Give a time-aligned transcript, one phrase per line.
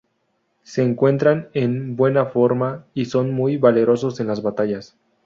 [0.63, 4.97] Se encuentran en buena forma y son muy valerosos en las batallas.